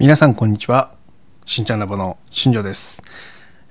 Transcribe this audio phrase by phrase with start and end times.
[0.00, 0.94] 皆さんこんにちは。
[1.44, 3.02] しんちゃんラボの新庄です、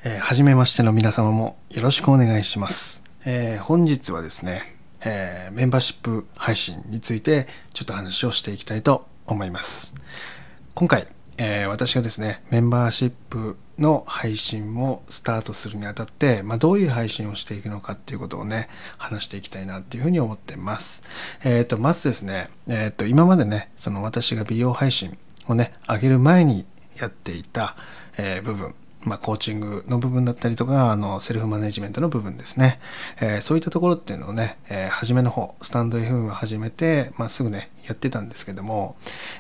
[0.04, 9.96] えー、初めましての皆様もよろしくお願いします、えー本日はですね、えーメンバーシップ配信についてちょっと話をしていきたいと思います。
[10.76, 11.08] 今回、
[11.40, 18.70] え私がですねメンバーシップの配信をスタートするにあたって、まあ、どういう配信をしていくのかっていうことをね
[19.00, 21.02] 話していきたいなっていうふうに思ってます。
[21.44, 25.18] えー、とまずですね、えー、と今までねその私が美容配信
[25.50, 26.66] をね上げる前に
[26.98, 27.76] やっていた、
[28.18, 32.80] えー部分まあ、コーチングの部分だったりとかあのセルフマネジメントの部分ですね、
[33.22, 38.98] えーそういったところっていうのをね、えー初めの方スタンド FM を始めて、まあ、すぐねやってたんですけども、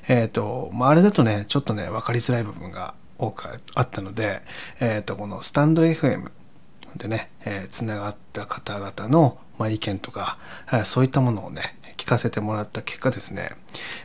[0.08, 3.44] えーとまあ、あれだとねちょっとね分かりづらい部分が多く
[3.76, 4.41] あったので、
[4.80, 6.32] えー、とこのスタンド FM
[6.96, 10.38] でね、えーつながった方々の、まあ、意見とか、
[10.85, 13.49] そういったものをね聞かせてもらった結果ですね、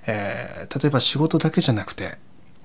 [0.06, 2.18] えー例えば仕事だけじゃなくて、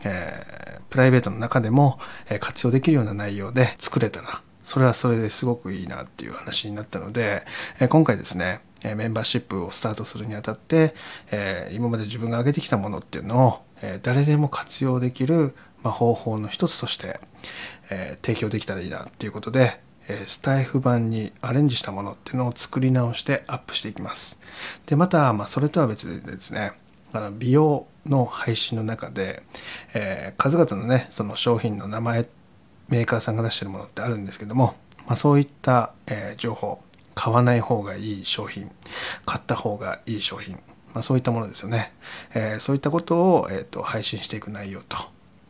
[0.04, 2.00] えープライベートの中でも、
[2.40, 7.44] 活用できるような内容で作れたらそれはそれですごくいいなっていう話になったので、
[7.80, 10.96] え今回ですねメンバーシップをスタートするにあたって、
[11.32, 17.20] え今まで自分が上げてきたものっていうのを、え誰でも活用できる、ま、方法の一つとして、
[17.90, 19.80] え提供できたらいいなっていうことで、
[20.10, 24.40] えスタイフ版にアレンジしたものっていうのを作り直してアップしていきます。
[24.88, 26.74] でまた、まあ、それとは別でですね
[27.14, 29.44] あの美容の配信の中で、
[29.94, 32.28] えー数々のねその商品の名前
[32.88, 36.82] メーカーさんが出してるものってあるんですけども、まあ、そういった、えー情報
[37.14, 38.72] 買わない方がいい商品
[39.26, 40.54] 買った方がいい商品、
[40.94, 41.92] まあ、そういったものですよね、
[42.34, 44.98] えーそういったことを、えーと配信していく内容と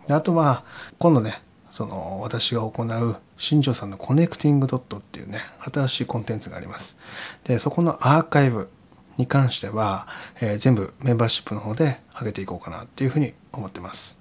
[0.08, 0.64] であとは
[0.98, 6.98] 今度ねその私が行う新庄さんのコネクティングドットっていうね新しいコンテンツがあります。
[7.44, 8.70] でそこのアーカイブ
[9.17, 10.08] に関しては、
[10.39, 14.17] えー全部メンバーシップの方で上げていこうかなっていうふうに思ってます、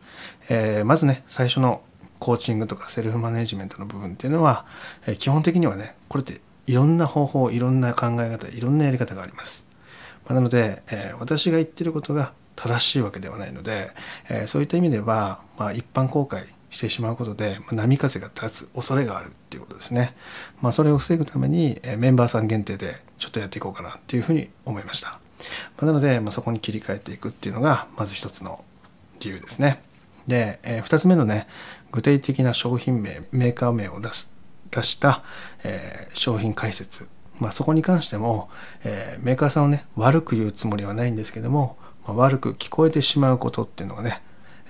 [0.48, 1.82] えーまずね最初の
[2.18, 4.66] コーチングとかセルフマネジメントの部分っていうのは、
[5.06, 9.66] えー基本的にはねこれっていろんな方法いろんな考え方いろんなやり方があります。
[10.26, 13.92] まあなので、え私が言ってることが正しいわけではないので、
[14.28, 20.14] えそういった意味では、まあ、一般公開してしまうことで、波風が立つ恐れがあるっていうことですね。
[20.60, 25.08] まあ、それを防ぐために、えメンバーさん限定でちょっとやっていこうかなっていうふうに思いました。
[25.10, 25.18] ま
[25.82, 28.64] あなので、まあ、そこに切り替えていくっていうのがまず一つの
[29.20, 29.82] 理由ですね。
[30.26, 31.46] で、え2つ目のね
[31.92, 34.34] 具体的な商品名メーカー名を出す
[34.70, 35.22] 出した、
[35.64, 37.06] えー商品解説、
[37.38, 38.48] まあ、そこに関しても、
[38.84, 44.20] えーメーカーさんをね悪く言うつもりはないんですけども、まあ悪く聞こえてしまうことっていうのがね、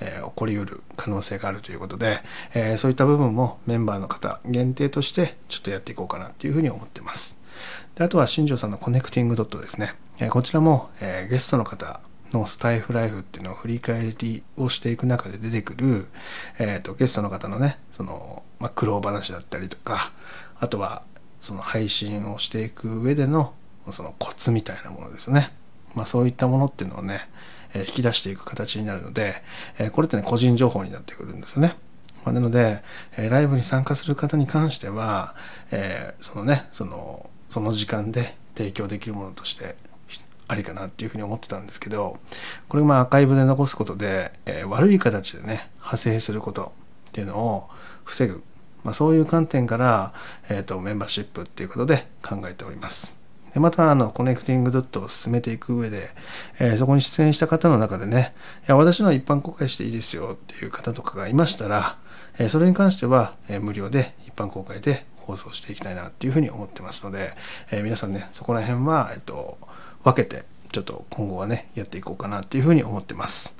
[0.01, 2.21] えー起こりうる可能性があるということで、
[2.55, 7.37] えーそういった部分もメンバーの方限定としてちょっとやっていこうかなっていうふうに思ってます。
[7.95, 12.01] であとは新庄さんのコネクティングドットですね、えこちらも、えゲストの方
[12.33, 16.07] のスタイフライフっていうのを振り返りをしていく中で出てくる、
[16.59, 20.13] えーとゲストの方のねその、まあ、苦労話だったりとか
[20.61, 21.03] あとは
[21.41, 23.55] その配信をしていく上での
[23.91, 25.53] そのコツみたいなものですね、
[25.95, 27.29] まあ、そういったものっていうのをね、
[27.75, 29.43] え引き出していく形になるので、
[29.79, 31.77] えこれってね個人情報になってくるんですよね。
[32.25, 32.83] まあなので、
[33.17, 35.35] えライブに参加する方に関しては、
[35.71, 39.77] えそのねそのその時間で提供できるものとして
[40.49, 42.19] ありかなっていうふうに思ってたんですけど
[42.69, 46.73] これまあアーカイブで残すことで、え悪い形でね派生すること
[47.09, 47.69] っていうのを
[48.05, 48.43] 防ぐ、
[48.85, 50.13] まあ、そういう観点から、
[50.49, 53.18] えー、とメンバーシップっていうことで考えております。
[53.59, 56.11] でまたあのコネクティングドットを進めていく上で、
[56.61, 58.33] えーそこに出演した方の中でね
[58.63, 61.99] いや私のは一般公開していいですよっていう方とかがいましたら、
[62.39, 67.33] えーそれに関しては、えー無料で一般公開で放送していきたいなっていうふうに思ってますので、
[67.73, 69.59] え皆さんねそこら辺は、えっと
[70.05, 73.57] 分けてちょっと今後はねやっていこうかなっていうふうに思ってます。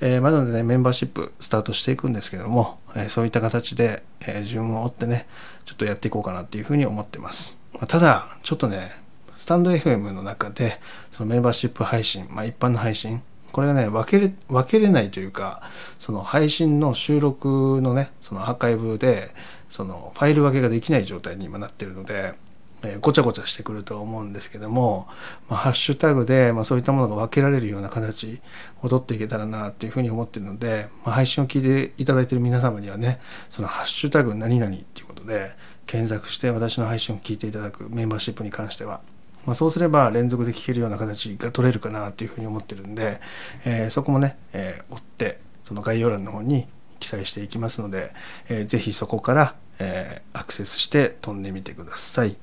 [0.00, 5.28] えーまだのでねメンバーシップスタートしていくんですけども、えーそういった形で、えー順を追ってね
[5.64, 7.56] ちょっとやっていこうかなっていうふうに思ってます。
[7.74, 9.05] まあただちょっとね
[9.36, 10.80] スタンド FM の中で
[11.10, 15.62] そのメンバーシップ配信、まあ、一般の配信これがね分けれ分けれないというか
[15.98, 19.30] その配信の収録のねそのアーカイブで
[19.70, 22.34] そのファイル分けができない状態に今なってるので、
[22.82, 25.08] えーごちゃごちゃしてくると思うんですけども、
[25.48, 28.40] まあ、ハッシュタグで、まあ、そういったものが分けられるような形
[28.82, 33.18] を取っていけたらなっていうふうに思ってるので、まあ、配信を聞いていただいてる皆様にはね
[33.50, 35.50] そのハッシュタグ何々っていうことで
[35.86, 39.00] 検索して私の配信を聞いていただくメンバーシップに関しては
[39.46, 43.20] まあ、そうすれば連続で聞けるような形が取れるかなっていうふうに思ってるんで、
[43.64, 46.66] えーそこもね、えー追ってその概要欄の方に
[47.00, 48.12] 記載していきますので、
[48.48, 52.36] えーぜひそこから、えーアクセスして飛んでみてください。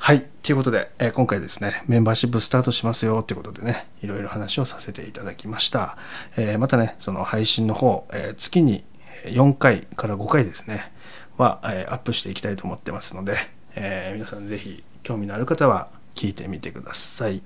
[0.00, 0.24] はい。
[0.42, 5.96] ということで、えー今回ですね、メンバーシップスタートしますよということでね、いろいろ話をさせていただきました。
[6.36, 8.84] えーまたね、その配信の方、えー月に
[9.24, 10.92] 4回から5回ですね、
[11.36, 13.36] は、えーアップしていきたいと思ってますので、
[13.76, 15.88] えー皆さんぜひ興味のある方は
[16.18, 17.40] 聞いてみてください。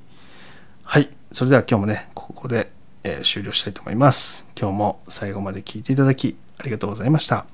[0.83, 1.11] はい。
[1.31, 2.73] それでは今日もね、ここで、
[3.05, 4.47] えー終了したいと思います。
[4.59, 7.45] 今日も最後まで聞いていただきありがとうございました。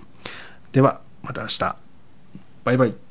[0.70, 1.76] では、また明日。
[2.62, 3.07] バイバイ。